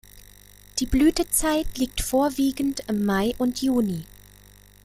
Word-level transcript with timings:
Die 0.79 0.87
Blütezeit 0.87 1.77
liegt 1.77 2.01
vorwiegend 2.01 2.79
im 2.87 3.05
Mai 3.05 3.35
und 3.37 3.61
Juni. 3.61 4.03